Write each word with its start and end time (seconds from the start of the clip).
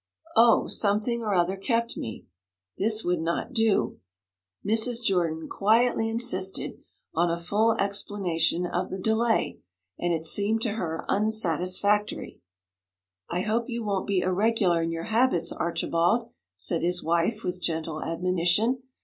'Oh 0.35 0.65
something 0.65 1.21
or 1.21 1.35
other 1.35 1.55
kept 1.55 1.95
me.' 1.95 2.25
This 2.75 3.03
would 3.03 3.21
not 3.21 3.53
do. 3.53 3.99
Mrs. 4.65 5.03
Jordan 5.03 5.47
quietly 5.47 6.09
insisted 6.09 6.79
on 7.13 7.29
a 7.29 7.37
full 7.37 7.73
explanation 7.73 8.65
of 8.65 8.89
the 8.89 8.97
delay, 8.97 9.59
and 9.99 10.11
it 10.11 10.25
seemed 10.25 10.63
to 10.63 10.69
her 10.71 11.05
unsatisfactory. 11.07 12.41
'I 13.29 13.41
hope 13.41 13.69
you 13.69 13.85
won't 13.85 14.07
be 14.07 14.21
irregular 14.21 14.81
in 14.81 14.89
your 14.91 15.03
habits, 15.03 15.51
Archibald,' 15.51 16.31
said 16.57 16.81
his 16.81 17.03
wife, 17.03 17.43
with 17.43 17.61
gentle 17.61 18.01
admonition. 18.01 18.81